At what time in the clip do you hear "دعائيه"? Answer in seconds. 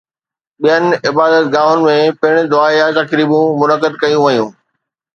2.55-2.91